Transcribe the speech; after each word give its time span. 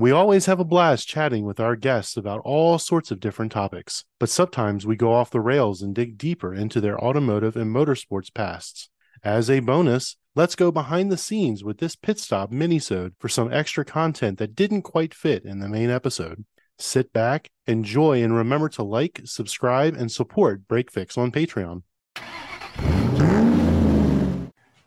We 0.00 0.12
always 0.12 0.46
have 0.46 0.60
a 0.60 0.64
blast 0.64 1.08
chatting 1.08 1.44
with 1.44 1.58
our 1.58 1.74
guests 1.74 2.16
about 2.16 2.42
all 2.44 2.78
sorts 2.78 3.10
of 3.10 3.18
different 3.18 3.50
topics, 3.50 4.04
but 4.20 4.28
sometimes 4.28 4.86
we 4.86 4.94
go 4.94 5.12
off 5.12 5.32
the 5.32 5.40
rails 5.40 5.82
and 5.82 5.92
dig 5.92 6.16
deeper 6.16 6.54
into 6.54 6.80
their 6.80 6.96
automotive 7.04 7.56
and 7.56 7.74
motorsports 7.74 8.32
pasts. 8.32 8.90
As 9.24 9.50
a 9.50 9.58
bonus, 9.58 10.16
let's 10.36 10.54
go 10.54 10.70
behind 10.70 11.10
the 11.10 11.16
scenes 11.16 11.64
with 11.64 11.78
this 11.78 11.96
pit 11.96 12.20
stop 12.20 12.52
minisode 12.52 13.14
for 13.18 13.28
some 13.28 13.52
extra 13.52 13.84
content 13.84 14.38
that 14.38 14.54
didn't 14.54 14.82
quite 14.82 15.12
fit 15.12 15.44
in 15.44 15.58
the 15.58 15.68
main 15.68 15.90
episode. 15.90 16.44
Sit 16.78 17.12
back, 17.12 17.50
enjoy, 17.66 18.22
and 18.22 18.32
remember 18.32 18.68
to 18.68 18.84
like, 18.84 19.22
subscribe, 19.24 19.96
and 19.96 20.12
support 20.12 20.68
Break 20.68 20.92
Fix 20.92 21.18
on 21.18 21.32
Patreon. 21.32 21.82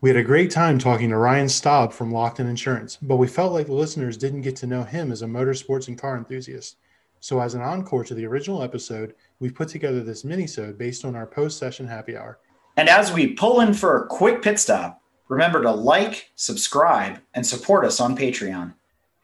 We 0.01 0.09
had 0.09 0.17
a 0.17 0.23
great 0.23 0.49
time 0.49 0.79
talking 0.79 1.09
to 1.09 1.17
Ryan 1.17 1.47
Staub 1.47 1.93
from 1.93 2.11
Lockton 2.11 2.49
Insurance, 2.49 2.97
but 3.03 3.17
we 3.17 3.27
felt 3.27 3.53
like 3.53 3.67
the 3.67 3.73
listeners 3.73 4.17
didn't 4.17 4.41
get 4.41 4.55
to 4.55 4.65
know 4.65 4.81
him 4.81 5.11
as 5.11 5.21
a 5.21 5.27
motorsports 5.27 5.87
and 5.87 5.95
car 5.95 6.17
enthusiast. 6.17 6.77
So, 7.19 7.39
as 7.39 7.53
an 7.53 7.61
encore 7.61 8.03
to 8.05 8.15
the 8.15 8.25
original 8.25 8.63
episode, 8.63 9.13
we've 9.39 9.53
put 9.53 9.67
together 9.67 10.01
this 10.01 10.23
mini-sode 10.23 10.75
based 10.75 11.05
on 11.05 11.15
our 11.15 11.27
post-session 11.27 11.85
happy 11.85 12.17
hour. 12.17 12.39
And 12.77 12.89
as 12.89 13.13
we 13.13 13.33
pull 13.33 13.61
in 13.61 13.75
for 13.75 13.95
a 13.95 14.07
quick 14.07 14.41
pit 14.41 14.57
stop, 14.57 15.03
remember 15.27 15.61
to 15.61 15.69
like, 15.69 16.31
subscribe, 16.33 17.19
and 17.35 17.45
support 17.45 17.85
us 17.85 17.99
on 17.99 18.17
Patreon. 18.17 18.73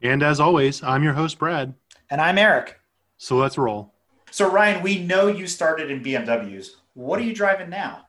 And 0.04 0.22
as 0.22 0.40
always, 0.40 0.84
I'm 0.84 1.02
your 1.02 1.14
host, 1.14 1.40
Brad. 1.40 1.74
And 2.12 2.22
I'm 2.22 2.38
Eric. 2.38 2.80
So 3.18 3.36
let's 3.36 3.58
roll. 3.58 3.96
So, 4.30 4.48
Ryan, 4.48 4.84
we 4.84 5.00
know 5.00 5.26
you 5.26 5.48
started 5.48 5.90
in 5.90 6.04
BMWs. 6.04 6.76
What 6.94 7.18
are 7.18 7.24
you 7.24 7.34
driving 7.34 7.72
now? 7.72 8.07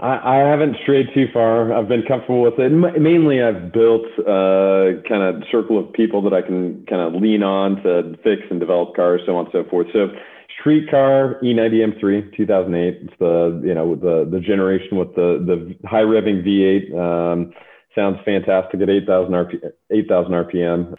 I, 0.00 0.36
haven't 0.36 0.76
strayed 0.82 1.08
too 1.12 1.26
far. 1.32 1.72
I've 1.72 1.88
been 1.88 2.02
comfortable 2.02 2.42
with 2.42 2.58
it. 2.58 2.70
Mainly, 2.70 3.42
I've 3.42 3.72
built 3.72 4.06
a 4.26 5.02
kind 5.08 5.22
of 5.22 5.42
circle 5.50 5.78
of 5.78 5.92
people 5.92 6.22
that 6.22 6.32
I 6.32 6.42
can 6.42 6.86
kind 6.86 7.02
of 7.02 7.20
lean 7.20 7.42
on 7.42 7.82
to 7.82 8.16
fix 8.22 8.42
and 8.50 8.60
develop 8.60 8.94
cars, 8.94 9.22
so 9.26 9.36
on 9.36 9.46
and 9.46 9.52
so 9.52 9.68
forth. 9.68 9.88
So, 9.92 10.08
street 10.58 10.90
car 10.90 11.38
E90 11.42 12.00
M3 12.00 12.36
2008. 12.36 12.98
It's 13.02 13.12
the 13.18 13.60
you 13.64 13.74
know 13.74 13.96
the 13.96 14.28
the 14.30 14.40
generation 14.40 14.96
with 14.98 15.14
the 15.14 15.42
the 15.44 15.88
high 15.88 16.02
revving 16.02 16.46
V8. 16.46 16.94
Um, 16.94 17.52
sounds 17.94 18.18
fantastic 18.24 18.80
at 18.80 18.88
8,000 18.88 19.32
RP, 19.32 19.70
8,000 19.90 20.32
RPM. 20.32 20.94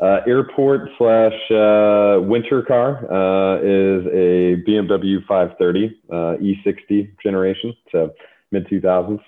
Uh, 0.00 0.20
airport 0.26 0.88
slash 0.98 1.32
uh, 1.52 2.18
winter 2.20 2.64
car 2.66 3.04
uh, 3.06 3.58
is 3.58 4.04
a 4.06 4.56
BMW 4.68 5.24
530 5.28 6.00
uh, 6.10 6.14
E60 6.42 7.14
generation. 7.22 7.72
So 7.92 8.12
mid 8.52 8.66
2000s. 8.68 9.20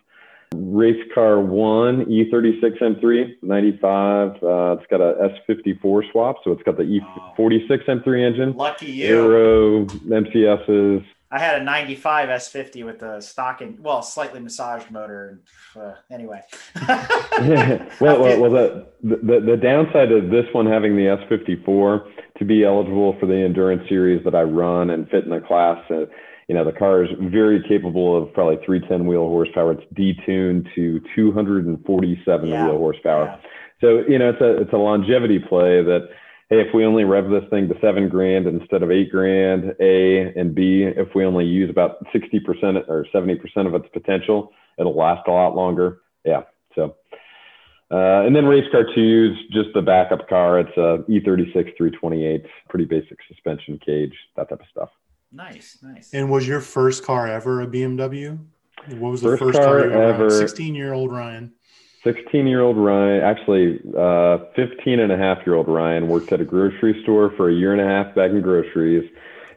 Race 0.54 1.02
car 1.12 1.40
one, 1.40 2.04
E36 2.06 2.80
M3, 2.80 3.42
95. 3.42 4.30
Uh, 4.42 4.76
it's 4.78 4.86
got 4.88 5.00
a 5.00 5.32
S54 5.48 6.12
swap, 6.12 6.36
so 6.44 6.52
it's 6.52 6.62
got 6.62 6.76
the 6.76 6.84
E46 6.84 7.86
M3 7.86 8.24
engine. 8.24 8.56
Lucky 8.56 8.86
you. 8.86 9.06
Aero, 9.06 9.84
MCSs. 9.84 11.04
I 11.34 11.40
had 11.40 11.60
a 11.60 11.64
95 11.64 12.28
S50 12.28 12.84
with 12.84 13.02
a 13.02 13.20
and 13.60 13.80
well, 13.80 14.02
slightly 14.02 14.38
massaged 14.38 14.88
motor. 14.92 15.40
Uh, 15.74 15.94
anyway. 16.08 16.40
well, 18.00 18.20
well, 18.20 18.40
well 18.40 18.50
the, 18.50 18.86
the, 19.02 19.40
the 19.40 19.56
downside 19.56 20.12
of 20.12 20.30
this 20.30 20.44
one 20.52 20.66
having 20.66 20.94
the 20.94 21.16
S54 21.28 22.08
to 22.38 22.44
be 22.44 22.64
eligible 22.64 23.16
for 23.18 23.26
the 23.26 23.34
endurance 23.34 23.88
series 23.88 24.24
that 24.24 24.36
I 24.36 24.42
run 24.42 24.90
and 24.90 25.08
fit 25.08 25.24
in 25.24 25.30
the 25.30 25.40
class, 25.40 25.78
uh, 25.90 26.06
you 26.48 26.54
know, 26.54 26.64
the 26.64 26.72
car 26.72 27.02
is 27.02 27.10
very 27.20 27.62
capable 27.66 28.20
of 28.20 28.32
probably 28.32 28.56
310 28.64 29.06
wheel 29.06 29.28
horsepower. 29.28 29.72
It's 29.72 29.92
detuned 29.94 30.66
to 30.74 31.00
247 31.14 32.48
yeah. 32.48 32.66
wheel 32.66 32.78
horsepower. 32.78 33.24
Yeah. 33.24 33.36
So, 33.80 34.02
you 34.08 34.18
know, 34.18 34.30
it's 34.30 34.40
a, 34.40 34.60
it's 34.62 34.72
a 34.72 34.76
longevity 34.76 35.38
play 35.38 35.82
that, 35.82 36.08
hey, 36.50 36.60
if 36.60 36.74
we 36.74 36.84
only 36.84 37.04
rev 37.04 37.30
this 37.30 37.44
thing 37.50 37.68
to 37.68 37.74
seven 37.80 38.08
grand 38.08 38.46
instead 38.46 38.82
of 38.82 38.90
eight 38.90 39.10
grand, 39.10 39.74
A 39.80 40.32
and 40.36 40.54
B, 40.54 40.84
if 40.84 41.08
we 41.14 41.24
only 41.24 41.46
use 41.46 41.70
about 41.70 42.04
60% 42.14 42.88
or 42.88 43.06
70% 43.14 43.66
of 43.66 43.74
its 43.74 43.86
potential, 43.92 44.52
it'll 44.78 44.96
last 44.96 45.26
a 45.26 45.32
lot 45.32 45.54
longer. 45.54 46.00
Yeah. 46.24 46.42
So, 46.74 46.96
uh, 47.90 48.26
and 48.26 48.34
then 48.34 48.46
race 48.46 48.64
car 48.72 48.84
two 48.94 49.32
is 49.32 49.52
just 49.52 49.68
the 49.74 49.82
backup 49.82 50.28
car. 50.28 50.60
It's 50.60 50.76
a 50.76 51.04
E36 51.08 51.76
328, 51.76 52.44
pretty 52.68 52.84
basic 52.86 53.18
suspension 53.28 53.78
cage, 53.84 54.14
that 54.36 54.48
type 54.48 54.60
of 54.60 54.66
stuff. 54.70 54.88
Nice, 55.34 55.78
nice. 55.82 56.14
And 56.14 56.30
was 56.30 56.46
your 56.46 56.60
first 56.60 57.04
car 57.04 57.26
ever 57.26 57.62
a 57.62 57.66
BMW? 57.66 58.38
What 58.98 59.10
was 59.10 59.20
the 59.20 59.30
first, 59.30 59.42
first 59.42 59.58
car, 59.58 59.80
car 59.80 59.86
you 59.88 59.92
ever? 59.92 60.30
16 60.30 60.74
year 60.74 60.92
old 60.92 61.10
Ryan. 61.10 61.52
16 62.04 62.46
year 62.46 62.60
old 62.60 62.76
Ryan, 62.76 63.22
actually, 63.22 63.80
uh, 63.98 64.38
15 64.54 65.00
and 65.00 65.10
a 65.10 65.16
half 65.16 65.38
year 65.44 65.56
old 65.56 65.66
Ryan 65.66 66.06
worked 66.06 66.30
at 66.32 66.40
a 66.40 66.44
grocery 66.44 67.02
store 67.02 67.32
for 67.36 67.48
a 67.48 67.52
year 67.52 67.72
and 67.72 67.80
a 67.80 67.84
half 67.84 68.14
bagging 68.14 68.42
groceries, 68.42 69.10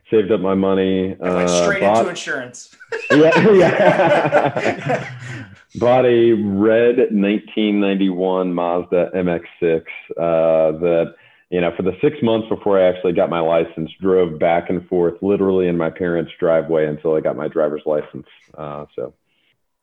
saved 0.09 0.31
up 0.31 0.39
my 0.39 0.55
money. 0.55 1.15
I 1.21 1.35
went 1.35 1.49
uh, 1.49 1.63
straight 1.63 1.81
bought, 1.81 1.99
into 1.99 2.09
insurance. 2.09 2.75
yeah, 3.11 3.51
yeah. 3.51 5.19
bought 5.75 6.05
a 6.05 6.31
red 6.31 6.97
1991 6.97 8.51
Mazda 8.51 9.11
MX6 9.13 9.81
uh, 10.17 10.79
that 10.79 11.15
you 11.49 11.61
know, 11.61 11.71
for 11.75 11.83
the 11.83 11.93
six 12.01 12.17
months 12.21 12.47
before 12.49 12.79
I 12.79 12.89
actually 12.89 13.13
got 13.13 13.29
my 13.29 13.39
license, 13.39 13.89
drove 14.01 14.37
back 14.37 14.69
and 14.69 14.85
forth 14.87 15.15
literally 15.21 15.67
in 15.67 15.77
my 15.77 15.89
parents' 15.89 16.31
driveway 16.39 16.87
until 16.87 17.15
I 17.15 17.21
got 17.21 17.37
my 17.37 17.47
driver's 17.47 17.83
license. 17.85 18.27
Uh, 18.57 18.85
so 18.95 19.13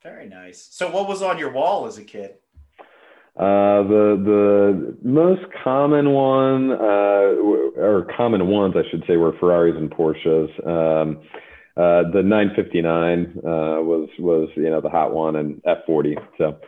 very 0.02 0.28
nice. 0.28 0.68
So, 0.70 0.90
what 0.90 1.08
was 1.08 1.22
on 1.22 1.38
your 1.38 1.50
wall 1.50 1.86
as 1.86 1.96
a 1.96 2.04
kid? 2.04 2.34
Uh, 3.36 3.82
the 3.82 4.96
the 5.02 5.08
most 5.08 5.42
common 5.64 6.10
one, 6.10 6.70
uh, 6.72 7.34
or 7.80 8.06
common 8.14 8.46
ones, 8.46 8.74
I 8.76 8.88
should 8.90 9.02
say, 9.08 9.16
were 9.16 9.32
Ferraris 9.40 9.74
and 9.76 9.90
Porsches. 9.90 10.50
Um, 10.66 11.22
uh, 11.76 12.08
the 12.12 12.22
959 12.22 13.38
uh, 13.38 13.82
was 13.82 14.08
was 14.18 14.50
you 14.54 14.70
know 14.70 14.80
the 14.80 14.90
hot 14.90 15.12
one, 15.12 15.34
and 15.36 15.60
F40. 15.64 16.16
So, 16.38 16.58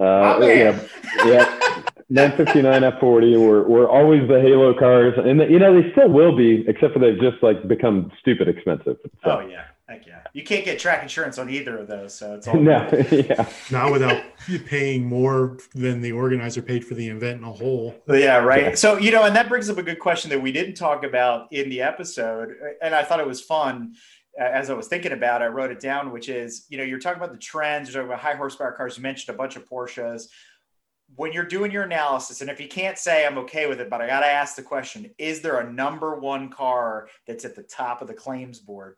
uh, 0.00 0.38
oh, 0.40 0.46
yeah, 0.48 0.80
yeah. 1.26 1.82
959 2.10 2.82
F40 2.98 3.40
were, 3.40 3.62
were 3.68 3.88
always 3.88 4.26
the 4.28 4.40
Halo 4.40 4.76
cars, 4.76 5.14
and 5.16 5.38
the, 5.38 5.46
you 5.48 5.60
know 5.60 5.80
they 5.80 5.92
still 5.92 6.08
will 6.08 6.36
be, 6.36 6.64
except 6.66 6.92
for 6.92 6.98
they've 6.98 7.20
just 7.20 7.40
like 7.40 7.66
become 7.68 8.10
stupid 8.20 8.48
expensive. 8.48 8.96
So. 9.24 9.38
Oh 9.38 9.40
yeah, 9.40 9.66
heck 9.88 10.04
yeah! 10.08 10.22
You 10.32 10.42
can't 10.42 10.64
get 10.64 10.80
track 10.80 11.04
insurance 11.04 11.38
on 11.38 11.48
either 11.48 11.78
of 11.78 11.86
those, 11.86 12.12
so 12.12 12.34
it's 12.34 12.48
all 12.48 12.56
no, 12.60 12.88
yeah, 13.12 13.48
not 13.70 13.92
without 13.92 14.20
paying 14.66 15.06
more 15.06 15.58
than 15.72 16.00
the 16.00 16.10
organizer 16.10 16.62
paid 16.62 16.84
for 16.84 16.94
the 16.94 17.08
event 17.08 17.38
in 17.38 17.44
a 17.44 17.52
whole. 17.52 17.94
Yeah, 18.08 18.38
right. 18.38 18.62
Yeah. 18.64 18.74
So 18.74 18.98
you 18.98 19.12
know, 19.12 19.22
and 19.22 19.36
that 19.36 19.48
brings 19.48 19.70
up 19.70 19.78
a 19.78 19.82
good 19.82 20.00
question 20.00 20.30
that 20.30 20.42
we 20.42 20.50
didn't 20.50 20.74
talk 20.74 21.04
about 21.04 21.52
in 21.52 21.70
the 21.70 21.80
episode, 21.80 22.56
and 22.82 22.92
I 22.92 23.04
thought 23.04 23.20
it 23.20 23.26
was 23.26 23.40
fun 23.40 23.94
uh, 24.38 24.44
as 24.44 24.70
I 24.70 24.74
was 24.74 24.86
thinking 24.88 25.12
about 25.12 25.42
it, 25.42 25.46
I 25.46 25.48
wrote 25.48 25.70
it 25.70 25.80
down, 25.80 26.12
which 26.12 26.28
is, 26.28 26.66
you 26.68 26.78
know, 26.78 26.84
you're 26.84 27.00
talking 27.00 27.20
about 27.20 27.32
the 27.32 27.38
trends, 27.38 27.88
you're 27.88 28.02
talking 28.02 28.12
about 28.12 28.22
high 28.22 28.36
horsepower 28.36 28.72
cars. 28.72 28.96
You 28.96 29.02
mentioned 29.02 29.34
a 29.34 29.38
bunch 29.38 29.56
of 29.56 29.68
Porsches 29.68 30.28
when 31.16 31.32
you're 31.32 31.44
doing 31.44 31.70
your 31.70 31.82
analysis, 31.82 32.40
and 32.40 32.50
if 32.50 32.60
you 32.60 32.68
can't 32.68 32.98
say 32.98 33.26
I'm 33.26 33.38
okay 33.38 33.66
with 33.66 33.80
it, 33.80 33.90
but 33.90 34.00
I 34.00 34.06
got 34.06 34.20
to 34.20 34.26
ask 34.26 34.56
the 34.56 34.62
question: 34.62 35.10
Is 35.18 35.40
there 35.40 35.58
a 35.58 35.72
number 35.72 36.18
one 36.18 36.50
car 36.50 37.08
that's 37.26 37.44
at 37.44 37.56
the 37.56 37.62
top 37.62 38.02
of 38.02 38.08
the 38.08 38.14
claims 38.14 38.58
board? 38.58 38.96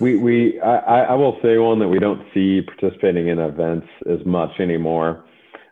We 0.00 0.16
we 0.16 0.60
I, 0.60 1.04
I 1.04 1.14
will 1.14 1.38
say 1.42 1.58
one 1.58 1.78
that 1.80 1.88
we 1.88 1.98
don't 1.98 2.22
see 2.32 2.62
participating 2.62 3.28
in 3.28 3.38
events 3.38 3.86
as 4.10 4.24
much 4.24 4.60
anymore. 4.60 5.24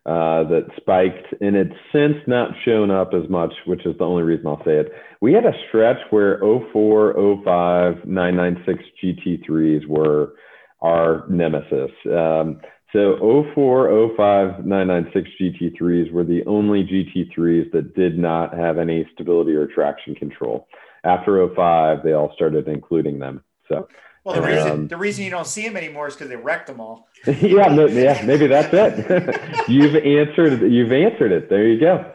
Uh, 0.07 0.45
that 0.45 0.67
spiked 0.79 1.27
and 1.43 1.55
it's 1.55 1.75
since 1.93 2.17
not 2.27 2.51
shown 2.65 2.91
up 2.91 3.13
as 3.13 3.29
much, 3.29 3.53
which 3.67 3.85
is 3.85 3.97
the 3.99 4.05
only 4.05 4.23
reason 4.23 4.47
I'll 4.47 4.65
say 4.65 4.79
it. 4.79 4.93
We 5.21 5.35
had 5.35 5.45
a 5.45 5.53
stretch 5.69 5.99
where 6.09 6.41
04, 6.73 7.13
05, 7.45 8.07
996 8.07 8.83
GT3s 9.05 9.87
were 9.87 10.33
our 10.81 11.27
nemesis. 11.29 11.91
Um, 12.07 12.63
so 12.93 13.45
04, 13.55 14.15
05, 14.17 14.67
996 14.67 15.31
GT3s 15.41 16.13
were 16.13 16.25
the 16.25 16.45
only 16.47 16.83
GT3s 16.85 17.71
that 17.73 17.95
did 17.95 18.19
not 18.19 18.57
have 18.57 18.79
any 18.79 19.09
stability 19.15 19.53
or 19.53 19.67
traction 19.67 20.15
control. 20.15 20.67
After 21.05 21.49
05, 21.55 22.03
they 22.03 22.13
all 22.13 22.33
started 22.35 22.67
including 22.69 23.19
them. 23.19 23.45
So. 23.69 23.89
Well, 24.25 24.35
the 24.35 24.47
reason 24.47 24.71
um, 24.71 24.89
the 24.89 24.99
reason 24.99 25.25
you 25.25 25.31
don't 25.31 25.47
see 25.47 25.67
them 25.67 25.79
anymore 25.79 26.09
is 26.09 26.15
because 26.15 26.29
they 26.29 26.37
wrecked 26.37 26.67
them 26.67 26.79
all. 26.79 27.09
yeah, 27.27 27.69
no, 27.69 27.87
yeah, 27.87 28.23
maybe 28.27 28.49
that's 28.49 28.69
it. 28.71 29.41
you've 29.69 29.97
answered. 29.97 30.61
You've 30.71 30.93
answered 30.93 31.33
it. 31.33 31.49
There 31.49 31.67
you 31.67 31.81
go. 31.81 32.13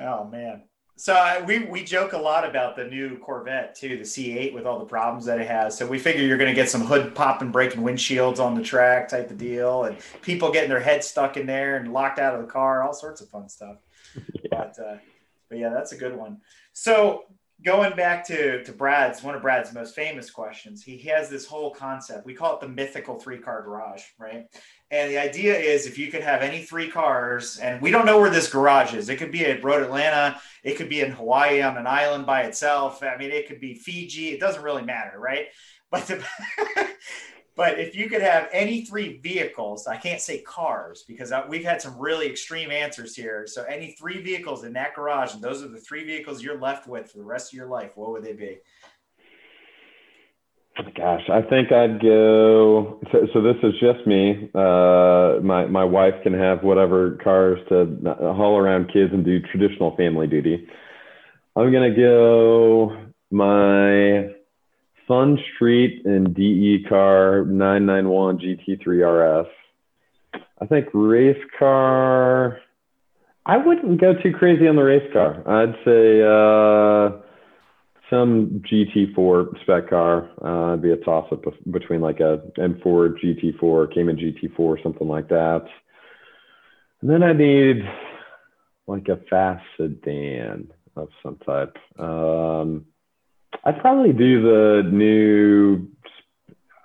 Oh 0.00 0.24
man. 0.24 0.62
So 0.96 1.12
uh, 1.14 1.44
we 1.44 1.64
we 1.64 1.82
joke 1.82 2.12
a 2.12 2.18
lot 2.18 2.48
about 2.48 2.76
the 2.76 2.84
new 2.84 3.18
Corvette 3.18 3.74
too, 3.74 3.96
the 3.96 4.04
C8 4.04 4.54
with 4.54 4.64
all 4.64 4.78
the 4.78 4.84
problems 4.84 5.24
that 5.24 5.40
it 5.40 5.48
has. 5.48 5.76
So 5.76 5.86
we 5.86 5.98
figure 5.98 6.22
you're 6.22 6.38
going 6.38 6.50
to 6.50 6.54
get 6.54 6.70
some 6.70 6.82
hood 6.82 7.14
popping, 7.16 7.50
breaking 7.50 7.82
windshields 7.82 8.38
on 8.38 8.54
the 8.54 8.62
track 8.62 9.08
type 9.08 9.30
of 9.30 9.36
deal, 9.36 9.84
and 9.84 9.96
people 10.22 10.52
getting 10.52 10.70
their 10.70 10.80
heads 10.80 11.08
stuck 11.08 11.36
in 11.36 11.46
there 11.46 11.76
and 11.76 11.92
locked 11.92 12.20
out 12.20 12.34
of 12.34 12.40
the 12.40 12.46
car, 12.46 12.84
all 12.84 12.94
sorts 12.94 13.20
of 13.20 13.28
fun 13.28 13.48
stuff. 13.48 13.76
Yeah. 14.44 14.50
But 14.50 14.78
uh, 14.78 14.96
but 15.48 15.58
yeah, 15.58 15.70
that's 15.70 15.92
a 15.92 15.96
good 15.96 16.16
one. 16.16 16.40
So 16.72 17.24
going 17.64 17.96
back 17.96 18.26
to 18.26 18.62
to 18.62 18.72
Brad's 18.72 19.22
one 19.22 19.34
of 19.34 19.42
Brad's 19.42 19.72
most 19.72 19.94
famous 19.94 20.30
questions, 20.30 20.82
he 20.82 20.98
has 21.08 21.28
this 21.28 21.46
whole 21.46 21.70
concept. 21.70 22.26
We 22.26 22.34
call 22.34 22.54
it 22.54 22.60
the 22.60 22.68
mythical 22.68 23.18
three 23.18 23.38
car 23.38 23.62
garage, 23.62 24.02
right? 24.18 24.44
And 24.90 25.10
the 25.10 25.18
idea 25.18 25.58
is 25.58 25.86
if 25.86 25.98
you 25.98 26.10
could 26.10 26.22
have 26.22 26.42
any 26.42 26.62
three 26.62 26.90
cars, 26.90 27.58
and 27.58 27.80
we 27.80 27.90
don't 27.90 28.06
know 28.06 28.20
where 28.20 28.30
this 28.30 28.52
garage 28.52 28.94
is. 28.94 29.08
It 29.08 29.16
could 29.16 29.32
be 29.32 29.44
at 29.46 29.64
Road 29.64 29.82
Atlanta, 29.82 30.40
it 30.62 30.76
could 30.76 30.88
be 30.88 31.00
in 31.00 31.10
Hawaii 31.10 31.62
on 31.62 31.76
an 31.76 31.86
island 31.86 32.26
by 32.26 32.42
itself. 32.42 33.02
I 33.02 33.16
mean, 33.16 33.30
it 33.30 33.48
could 33.48 33.60
be 33.60 33.74
Fiji. 33.74 34.28
It 34.28 34.40
doesn't 34.40 34.62
really 34.62 34.84
matter, 34.84 35.18
right? 35.18 35.46
But 35.90 36.06
the, 36.06 36.24
But 37.56 37.78
if 37.78 37.94
you 37.94 38.08
could 38.08 38.22
have 38.22 38.48
any 38.52 38.84
three 38.84 39.18
vehicles, 39.18 39.86
I 39.86 39.96
can't 39.96 40.20
say 40.20 40.40
cars 40.40 41.04
because 41.06 41.32
we've 41.48 41.64
had 41.64 41.80
some 41.80 41.96
really 41.98 42.26
extreme 42.26 42.70
answers 42.70 43.14
here. 43.14 43.46
So 43.46 43.62
any 43.64 43.92
three 43.92 44.20
vehicles 44.22 44.64
in 44.64 44.72
that 44.72 44.94
garage, 44.94 45.34
and 45.34 45.42
those 45.42 45.62
are 45.62 45.68
the 45.68 45.78
three 45.78 46.04
vehicles 46.04 46.42
you're 46.42 46.58
left 46.58 46.88
with 46.88 47.12
for 47.12 47.18
the 47.18 47.24
rest 47.24 47.52
of 47.52 47.56
your 47.56 47.68
life, 47.68 47.92
what 47.94 48.10
would 48.10 48.24
they 48.24 48.32
be? 48.32 48.58
Gosh, 50.96 51.22
I 51.30 51.42
think 51.42 51.70
I'd 51.70 52.02
go. 52.02 53.00
So, 53.12 53.28
so 53.32 53.40
this 53.40 53.54
is 53.62 53.74
just 53.80 54.04
me. 54.08 54.50
Uh, 54.54 55.38
my 55.40 55.66
my 55.66 55.84
wife 55.84 56.14
can 56.24 56.34
have 56.34 56.64
whatever 56.64 57.16
cars 57.22 57.60
to 57.68 57.86
haul 58.34 58.58
around 58.58 58.92
kids 58.92 59.12
and 59.12 59.24
do 59.24 59.38
traditional 59.40 59.94
family 59.96 60.26
duty. 60.26 60.66
I'm 61.54 61.72
gonna 61.72 61.94
go 61.94 62.96
my 63.30 64.34
Fun 65.06 65.38
Street 65.54 66.04
and 66.06 66.34
DE 66.34 66.84
car 66.88 67.44
991 67.44 68.38
GT3 68.38 69.44
RS. 69.44 70.40
I 70.60 70.66
think 70.66 70.88
race 70.92 71.42
car. 71.58 72.60
I 73.46 73.58
wouldn't 73.58 74.00
go 74.00 74.14
too 74.14 74.32
crazy 74.32 74.66
on 74.66 74.76
the 74.76 74.82
race 74.82 75.12
car. 75.12 75.42
I'd 75.46 75.74
say 75.84 76.22
uh, 76.22 77.20
some 78.08 78.62
GT4 78.70 79.60
spec 79.62 79.90
car. 79.90 80.30
Uh, 80.42 80.70
would 80.72 80.82
be 80.82 80.92
a 80.92 80.96
toss 80.96 81.30
up 81.30 81.44
between 81.70 82.00
like 82.00 82.20
a 82.20 82.40
M4 82.58 83.14
GT4, 83.22 83.94
Cayman 83.94 84.16
GT4, 84.16 84.82
something 84.82 85.08
like 85.08 85.28
that. 85.28 85.66
And 87.02 87.10
then 87.10 87.22
I 87.22 87.34
need 87.34 87.86
like 88.86 89.08
a 89.08 89.18
fast 89.28 89.64
sedan 89.76 90.72
of 90.96 91.08
some 91.22 91.36
type. 91.44 91.76
Um, 91.98 92.86
I'd 93.64 93.80
probably 93.80 94.12
do 94.12 94.42
the 94.42 94.88
new. 94.90 95.88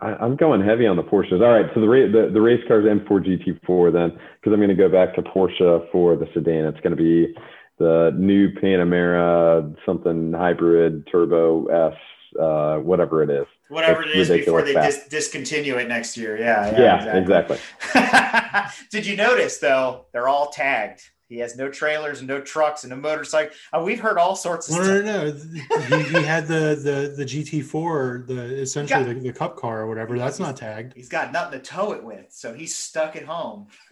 I, 0.02 0.26
am 0.26 0.38
going 0.38 0.62
heavy 0.62 0.88
on 0.88 0.96
the 0.96 1.04
Porsches. 1.04 1.42
All 1.42 1.52
right, 1.52 1.70
so 1.74 1.82
the 1.82 1.88
the, 1.88 2.30
the 2.34 2.42
race 2.42 2.64
car's 2.68 2.86
M4 2.86 3.08
GT4 3.10 3.92
then, 3.92 4.12
because 4.12 4.54
I'm 4.54 4.60
going 4.60 4.70
to 4.70 4.76
go 4.76 4.90
back 4.90 5.14
to 5.16 5.22
Porsche 5.22 5.92
for 5.92 6.16
the 6.16 6.26
sedan. 6.34 6.66
It's 6.66 6.80
going 6.80 6.96
to 6.96 7.02
be 7.02 7.36
the 7.80 8.14
new 8.18 8.50
Panamera 8.54 9.76
something 9.86 10.32
hybrid 10.32 11.08
turbo 11.12 11.66
S, 11.66 11.98
uh, 12.40 12.78
whatever 12.78 13.24
it 13.24 13.30
is. 13.30 13.46
Whatever 13.70 14.04
it's 14.04 14.12
it 14.12 14.18
is 14.18 14.30
before 14.30 14.62
they 14.62 14.74
dis- 14.74 15.08
discontinue 15.10 15.76
it 15.76 15.88
next 15.88 16.16
year. 16.16 16.38
Yeah. 16.38 16.72
Yeah. 16.72 17.06
yeah 17.06 17.18
exactly. 17.18 17.58
exactly. 17.84 18.84
Did 18.92 19.06
you 19.06 19.18
notice 19.18 19.58
though? 19.58 20.06
They're 20.14 20.28
all 20.28 20.50
tagged. 20.50 21.02
He 21.30 21.38
has 21.38 21.56
no 21.56 21.70
trailers 21.70 22.20
and 22.20 22.28
no 22.28 22.42
trucks 22.42 22.84
and 22.84 22.90
no 22.90 22.98
motorcycle. 22.98 23.56
Uh, 23.72 23.84
we've 23.86 24.00
heard 24.00 24.18
all 24.18 24.36
sorts 24.36 24.68
of 24.68 24.78
no, 24.78 24.84
stuff. 24.84 25.06
No, 25.06 25.28
no, 25.30 25.88
no. 25.88 25.98
he, 26.00 26.04
he, 26.18 26.24
had 26.24 26.48
the 26.48 26.76
the 26.84 27.14
the 27.16 27.24
GT4, 27.24 28.26
the 28.26 28.62
essentially 28.62 29.06
got, 29.06 29.14
the, 29.14 29.20
the, 29.20 29.32
cup 29.32 29.56
car 29.56 29.82
or 29.82 29.88
whatever. 29.88 30.18
That's 30.18 30.40
not 30.40 30.58
tagged. 30.58 30.94
He's 30.96 31.08
got 31.08 31.32
nothing 31.32 31.60
to 31.60 31.66
tow 31.66 31.92
it 31.92 32.04
with, 32.04 32.26
so 32.30 32.52
he's 32.52 32.76
stuck 32.76 33.16
at 33.16 33.26
home. 33.26 33.68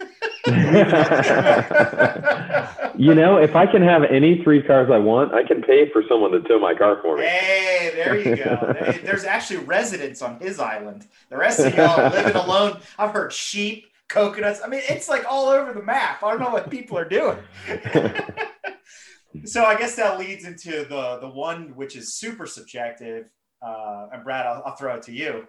you 2.96 3.14
know, 3.14 3.36
if 3.36 3.54
I 3.54 3.66
can 3.66 3.82
have 3.82 4.02
any 4.02 4.42
three 4.42 4.60
cars 4.60 4.90
I 4.90 4.98
want, 4.98 5.32
I 5.32 5.44
can 5.44 5.62
pay 5.62 5.88
for 5.92 6.02
someone 6.08 6.32
to 6.32 6.40
tow 6.40 6.58
my 6.58 6.74
car 6.74 6.98
for 7.02 7.18
me. 7.18 7.22
Hey, 7.22 7.92
there 7.94 8.18
you 8.18 8.34
go. 8.34 8.74
There's 9.04 9.24
actually 9.24 9.60
residents 9.60 10.22
on 10.22 10.40
his 10.40 10.58
island. 10.58 11.06
The 11.30 11.36
rest 11.36 11.60
of 11.60 11.72
y'all 11.76 12.00
are 12.00 12.10
living 12.10 12.34
alone. 12.34 12.80
I've 12.98 13.12
heard 13.12 13.32
sheep 13.32 13.86
coconuts. 14.08 14.60
I 14.64 14.68
mean, 14.68 14.82
it's 14.88 15.08
like 15.08 15.24
all 15.30 15.48
over 15.48 15.72
the 15.72 15.82
map. 15.82 16.22
I 16.22 16.30
don't 16.30 16.40
know 16.40 16.50
what 16.50 16.70
people 16.70 16.98
are 16.98 17.08
doing. 17.08 17.38
so 19.44 19.64
I 19.64 19.78
guess 19.78 19.96
that 19.96 20.18
leads 20.18 20.44
into 20.44 20.84
the 20.88 21.18
the 21.20 21.28
one 21.28 21.74
which 21.76 21.96
is 21.96 22.14
super 22.14 22.46
subjective. 22.46 23.26
Uh, 23.60 24.06
and 24.12 24.24
Brad, 24.24 24.46
I'll, 24.46 24.62
I'll 24.66 24.76
throw 24.76 24.94
it 24.96 25.02
to 25.04 25.12
you. 25.12 25.46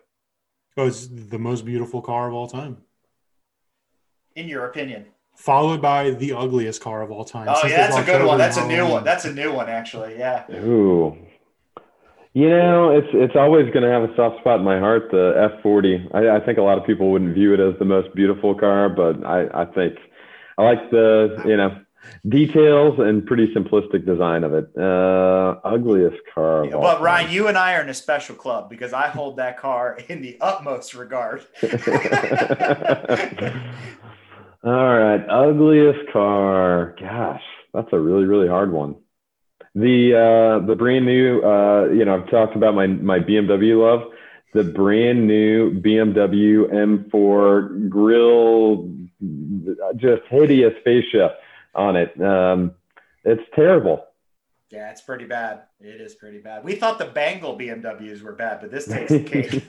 Oh, 0.77 0.87
it's 0.87 1.07
the 1.07 1.39
most 1.39 1.65
beautiful 1.65 2.01
car 2.01 2.27
of 2.27 2.33
all 2.33 2.47
time. 2.47 2.77
In 4.35 4.47
your 4.47 4.65
opinion. 4.65 5.07
Followed 5.35 5.81
by 5.81 6.11
the 6.11 6.33
ugliest 6.33 6.81
car 6.81 7.01
of 7.01 7.11
all 7.11 7.23
time. 7.23 7.47
Oh 7.49 7.65
yeah, 7.65 7.87
that's 7.87 7.97
a 7.97 8.03
good 8.03 8.25
one. 8.25 8.37
That's 8.37 8.57
a 8.57 8.67
new 8.67 8.85
one. 8.85 9.03
That's 9.03 9.25
a 9.25 9.33
new 9.33 9.53
one, 9.53 9.69
actually. 9.69 10.17
Yeah. 10.17 10.43
Ooh, 10.51 11.17
you 12.33 12.49
know, 12.49 12.91
it's 12.91 13.07
it's 13.13 13.35
always 13.35 13.65
going 13.73 13.83
to 13.83 13.89
have 13.89 14.03
a 14.03 14.15
soft 14.15 14.39
spot 14.39 14.59
in 14.59 14.65
my 14.65 14.79
heart. 14.79 15.09
The 15.11 15.49
F40. 15.63 16.13
I, 16.13 16.37
I, 16.37 16.39
think 16.45 16.59
a 16.59 16.61
lot 16.61 16.77
of 16.77 16.85
people 16.85 17.11
wouldn't 17.11 17.33
view 17.33 17.53
it 17.53 17.59
as 17.59 17.77
the 17.79 17.85
most 17.85 18.13
beautiful 18.13 18.53
car, 18.53 18.87
but 18.87 19.25
I, 19.25 19.47
I 19.61 19.65
think 19.65 19.97
I 20.57 20.63
like 20.63 20.91
the 20.91 21.41
you 21.45 21.57
know 21.57 21.75
details 22.27 22.99
and 22.99 23.25
pretty 23.25 23.51
simplistic 23.53 24.05
design 24.05 24.43
of 24.43 24.53
it. 24.53 24.69
Uh, 24.77 25.59
ugliest 25.63 26.17
car. 26.33 26.65
Yeah, 26.65 26.77
but 26.79 27.01
Ryan, 27.01 27.31
you 27.31 27.47
and 27.47 27.57
I 27.57 27.73
are 27.75 27.81
in 27.81 27.89
a 27.89 27.95
special 27.95 28.35
club 28.35 28.69
because 28.69 28.93
I 28.93 29.07
hold 29.07 29.37
that 29.37 29.57
car 29.57 29.97
in 30.07 30.21
the 30.21 30.37
utmost 30.39 30.93
regard. 30.93 31.45
All 34.63 34.99
right, 34.99 35.25
ugliest 35.29 36.11
car. 36.13 36.95
Gosh, 36.99 37.41
that's 37.73 37.89
a 37.91 37.99
really 37.99 38.25
really 38.25 38.47
hard 38.47 38.71
one. 38.71 38.97
The 39.75 40.15
uh, 40.15 40.65
the 40.65 40.75
brand 40.75 41.05
new, 41.05 41.41
uh, 41.41 41.89
you 41.93 42.05
know, 42.05 42.15
I've 42.15 42.29
talked 42.29 42.55
about 42.55 42.75
my 42.75 42.87
my 42.87 43.19
BMW 43.19 43.79
love. 43.79 44.11
The 44.53 44.63
brand 44.63 45.27
new 45.27 45.79
BMW 45.79 46.71
M4 46.73 47.87
grill, 47.87 48.89
just 49.95 50.23
hideous 50.27 50.73
fascia 50.83 51.35
on 51.75 51.95
it. 51.95 52.19
Um, 52.19 52.73
it's 53.23 53.43
terrible. 53.55 54.05
Yeah, 54.71 54.91
it's 54.91 55.01
pretty 55.01 55.25
bad. 55.25 55.63
It 55.79 55.99
is 55.99 56.13
pretty 56.13 56.39
bad. 56.39 56.63
We 56.63 56.75
thought 56.75 56.99
the 56.99 57.05
Bangle 57.05 57.57
BMWs 57.57 58.21
were 58.21 58.33
bad, 58.33 58.61
but 58.61 58.69
this 58.69 58.87
takes 58.87 59.11
the 59.11 59.23
cake. 59.23 59.63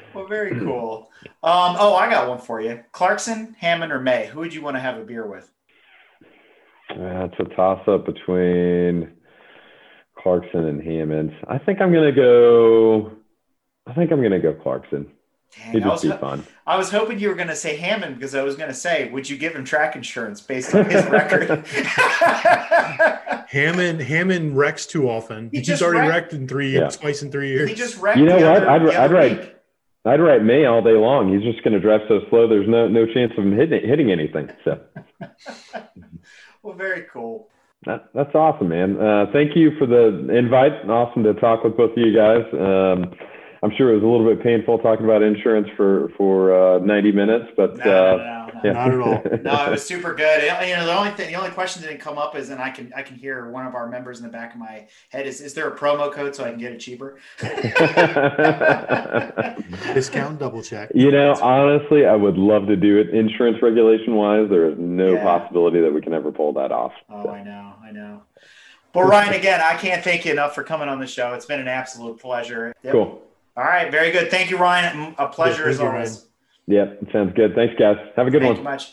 well, 0.14 0.26
very 0.26 0.58
cool. 0.60 1.10
Um, 1.42 1.76
oh, 1.78 1.96
I 1.96 2.08
got 2.08 2.28
one 2.28 2.38
for 2.38 2.60
you. 2.60 2.84
Clarkson, 2.92 3.56
Hammond, 3.58 3.92
or 3.92 4.00
May? 4.00 4.26
Who 4.26 4.40
would 4.40 4.54
you 4.54 4.62
want 4.62 4.76
to 4.76 4.80
have 4.80 4.96
a 4.96 5.04
beer 5.04 5.26
with? 5.26 5.50
Uh, 6.92 7.26
it's 7.26 7.34
a 7.38 7.54
toss 7.54 7.86
up 7.88 8.06
between 8.06 9.12
Clarkson 10.18 10.64
and 10.66 10.82
Hammond. 10.82 11.32
I 11.48 11.58
think 11.58 11.80
I'm 11.80 11.92
gonna 11.92 12.12
go. 12.12 13.12
I 13.86 13.94
think 13.94 14.12
I'm 14.12 14.22
gonna 14.22 14.40
go 14.40 14.54
Clarkson. 14.54 15.10
Dang, 15.56 15.72
He'd 15.72 15.82
just 15.82 16.02
be 16.02 16.10
fun. 16.12 16.46
I 16.66 16.78
was 16.78 16.90
hoping 16.90 17.18
you 17.18 17.28
were 17.28 17.34
going 17.34 17.48
to 17.48 17.56
say 17.56 17.76
Hammond 17.76 18.14
because 18.14 18.34
I 18.34 18.42
was 18.42 18.56
going 18.56 18.70
to 18.70 18.74
say, 18.74 19.10
would 19.10 19.28
you 19.28 19.36
give 19.36 19.54
him 19.54 19.64
track 19.64 19.94
insurance 19.94 20.40
based 20.40 20.74
on 20.74 20.88
his 20.88 21.04
record? 21.10 21.66
Hammond 23.48 24.00
Hammond 24.00 24.56
wrecks 24.56 24.86
too 24.86 25.10
often. 25.10 25.50
He 25.52 25.60
He's 25.60 25.82
already 25.82 26.08
wrecked, 26.08 26.32
wrecked 26.32 26.32
in 26.32 26.48
three 26.48 26.74
yeah. 26.74 26.88
twice 26.88 27.22
in 27.22 27.30
three 27.30 27.50
years. 27.50 27.68
He 27.68 27.74
just 27.74 27.98
wrecked. 27.98 28.18
You 28.18 28.24
know 28.24 28.36
what? 28.36 28.66
Other, 28.66 28.90
I'd, 28.92 28.96
I'd 28.96 29.12
write. 29.12 29.56
I'd 30.04 30.20
write 30.20 30.42
May 30.42 30.64
all 30.64 30.82
day 30.82 30.94
long. 30.94 31.32
He's 31.32 31.42
just 31.42 31.62
going 31.62 31.74
to 31.74 31.80
drive 31.80 32.00
so 32.08 32.20
slow. 32.30 32.48
There's 32.48 32.68
no 32.68 32.88
no 32.88 33.04
chance 33.04 33.32
of 33.36 33.44
him 33.44 33.54
hitting 33.54 33.86
hitting 33.86 34.10
anything. 34.10 34.48
So. 34.64 34.80
Well, 36.62 36.74
very 36.74 37.06
cool. 37.12 37.48
That, 37.86 38.10
that's 38.14 38.34
awesome, 38.34 38.68
man. 38.68 39.00
Uh, 39.00 39.26
thank 39.32 39.56
you 39.56 39.72
for 39.78 39.86
the 39.86 40.28
invite. 40.32 40.88
Awesome 40.88 41.24
to 41.24 41.34
talk 41.34 41.64
with 41.64 41.76
both 41.76 41.90
of 41.90 41.98
you 41.98 42.14
guys. 42.14 42.44
Um, 42.52 43.12
I'm 43.62 43.72
sure 43.76 43.90
it 43.90 43.94
was 43.94 44.02
a 44.02 44.06
little 44.06 44.26
bit 44.26 44.42
painful 44.42 44.78
talking 44.78 45.04
about 45.04 45.22
insurance 45.22 45.68
for 45.76 46.10
for 46.16 46.54
uh, 46.54 46.78
90 46.78 47.12
minutes, 47.12 47.46
but 47.56 47.76
no, 47.78 47.84
uh, 47.84 48.16
no, 48.16 48.16
no, 48.16 48.41
yeah. 48.64 48.72
not 48.72 48.92
at 48.92 49.00
all. 49.00 49.22
no, 49.42 49.66
it 49.66 49.70
was 49.70 49.84
super 49.84 50.14
good. 50.14 50.42
It, 50.42 50.68
you 50.68 50.76
know, 50.76 50.86
the 50.86 50.96
only 50.96 51.10
thing, 51.10 51.28
the 51.28 51.36
only 51.36 51.50
question 51.50 51.82
that 51.82 51.88
didn't 51.88 52.00
come 52.00 52.18
up 52.18 52.36
is, 52.36 52.50
and 52.50 52.60
I 52.60 52.70
can 52.70 52.92
I 52.94 53.02
can 53.02 53.16
hear 53.16 53.50
one 53.50 53.66
of 53.66 53.74
our 53.74 53.88
members 53.88 54.18
in 54.18 54.24
the 54.24 54.30
back 54.30 54.54
of 54.54 54.60
my 54.60 54.86
head 55.10 55.26
is, 55.26 55.40
is 55.40 55.54
there 55.54 55.68
a 55.68 55.76
promo 55.76 56.12
code 56.12 56.34
so 56.34 56.44
I 56.44 56.50
can 56.50 56.58
get 56.58 56.72
it 56.72 56.78
cheaper? 56.78 57.18
Discount 59.94 60.38
double 60.38 60.62
check. 60.62 60.90
You 60.94 61.10
know, 61.10 61.34
honestly, 61.40 62.06
I 62.06 62.14
would 62.14 62.36
love 62.36 62.66
to 62.66 62.76
do 62.76 62.98
it. 62.98 63.10
Insurance 63.10 63.58
regulation 63.62 64.14
wise, 64.14 64.48
there 64.50 64.70
is 64.70 64.76
no 64.78 65.14
yeah. 65.14 65.22
possibility 65.22 65.80
that 65.80 65.92
we 65.92 66.00
can 66.00 66.14
ever 66.14 66.32
pull 66.32 66.52
that 66.54 66.72
off. 66.72 66.92
Oh, 67.10 67.24
so. 67.24 67.30
I 67.30 67.42
know, 67.42 67.74
I 67.82 67.90
know. 67.90 68.22
But 68.92 69.04
Ryan, 69.04 69.34
again, 69.34 69.60
I 69.60 69.76
can't 69.76 70.04
thank 70.04 70.24
you 70.24 70.32
enough 70.32 70.54
for 70.54 70.62
coming 70.62 70.88
on 70.88 71.00
the 71.00 71.06
show. 71.06 71.32
It's 71.32 71.46
been 71.46 71.60
an 71.60 71.68
absolute 71.68 72.18
pleasure. 72.18 72.74
Yep. 72.82 72.92
Cool. 72.92 73.22
All 73.56 73.64
right, 73.64 73.90
very 73.90 74.10
good. 74.10 74.30
Thank 74.30 74.50
you, 74.50 74.58
Ryan. 74.58 75.14
A 75.18 75.28
pleasure 75.28 75.68
as 75.68 75.80
always. 75.80 76.26
Yeah, 76.66 76.94
sounds 77.12 77.32
good. 77.34 77.54
Thanks, 77.54 77.74
guys. 77.78 77.96
Have 78.16 78.26
a 78.26 78.30
good 78.30 78.42
Thank 78.42 78.56
one. 78.56 78.64
much. 78.64 78.92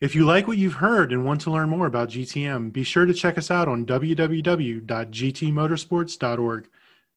If 0.00 0.14
you 0.16 0.24
like 0.26 0.48
what 0.48 0.58
you've 0.58 0.72
heard 0.74 1.12
and 1.12 1.24
want 1.24 1.40
to 1.42 1.52
learn 1.52 1.68
more 1.68 1.86
about 1.86 2.08
GTM, 2.08 2.72
be 2.72 2.82
sure 2.82 3.06
to 3.06 3.14
check 3.14 3.38
us 3.38 3.52
out 3.52 3.68
on 3.68 3.86
www.gtmotorsports.org. 3.86 6.68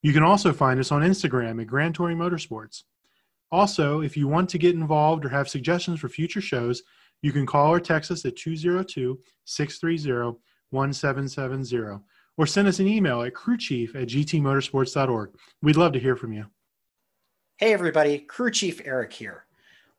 You 0.04 0.14
can 0.14 0.24
also 0.24 0.54
find 0.54 0.80
us 0.80 0.92
on 0.92 1.02
Instagram 1.02 1.60
at 1.60 1.66
Grand 1.66 1.96
Touring 1.96 2.20
Motorsports. 2.20 2.84
Also, 3.52 4.02
if 4.02 4.16
you 4.16 4.28
want 4.28 4.52
to 4.52 4.60
get 4.60 4.76
involved 4.76 5.26
or 5.26 5.30
have 5.30 5.50
suggestions 5.50 6.00
for 6.00 6.10
future 6.10 6.42
shows, 6.42 6.84
you 7.24 7.32
can 7.32 7.48
call 7.48 7.74
or 7.74 7.80
text 7.80 8.12
us 8.12 8.24
at 8.24 8.36
202 8.36 9.20
630 9.46 10.38
1770 10.70 12.04
or 12.38 12.46
send 12.46 12.68
us 12.68 12.80
an 12.80 12.88
email 12.88 13.22
at 13.22 13.34
crewchief 13.34 13.96
at 13.96 14.08
gtmotorsports.org. 14.08 15.32
We'd 15.62 15.78
love 15.78 15.94
to 15.94 16.00
hear 16.00 16.16
from 16.16 16.34
you. 16.34 16.46
Hey, 17.58 17.74
everybody, 17.74 18.20
Crew 18.20 18.52
Chief 18.52 18.82
Eric 18.84 19.14
here. 19.14 19.46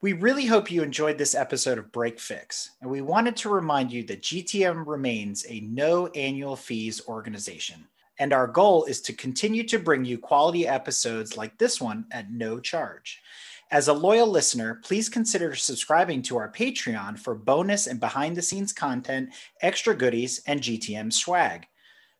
We 0.03 0.13
really 0.13 0.45
hope 0.45 0.71
you 0.71 0.83
enjoyed 0.83 1.17
this 1.17 1.35
episode 1.35 1.79
of 1.79 1.91
Break 1.91 2.21
Fix, 2.21 2.73
and 2.83 2.91
we 2.91 3.01
wanted 3.01 3.35
to 3.39 3.49
remind 3.49 3.91
you 3.91 4.05
that 4.05 4.23
GTM 4.23 4.87
remains 4.87 5.47
a 5.49 5.61
no 5.61 6.09
annual 6.09 6.55
fees 6.55 7.01
organization. 7.09 7.87
And 8.19 8.33
our 8.33 8.47
goal 8.47 8.85
is 8.85 9.01
to 9.03 9.15
continue 9.15 9.63
to 9.65 9.79
bring 9.79 10.05
you 10.05 10.19
quality 10.19 10.67
episodes 10.67 11.37
like 11.37 11.57
this 11.59 11.81
one 11.81 12.05
at 12.11 12.31
no 12.31 12.61
charge. 12.61 13.23
As 13.71 13.89
a 13.89 13.93
loyal 13.93 14.29
listener, 14.29 14.81
please 14.85 15.09
consider 15.09 15.55
subscribing 15.55 16.23
to 16.23 16.37
our 16.37 16.53
Patreon 16.53 17.19
for 17.19 17.35
bonus 17.35 17.87
and 17.87 17.99
behind 17.99 18.37
the 18.37 18.43
scenes 18.43 18.73
content, 18.73 19.31
extra 19.61 19.95
goodies, 19.95 20.41
and 20.47 20.61
GTM 20.61 21.13
swag. 21.13 21.67